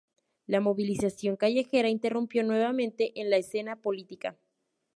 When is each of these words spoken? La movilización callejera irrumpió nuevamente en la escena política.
La 0.47 0.61
movilización 0.61 1.35
callejera 1.35 1.87
irrumpió 1.87 2.43
nuevamente 2.43 3.21
en 3.21 3.29
la 3.29 3.37
escena 3.37 3.75
política. 3.79 4.35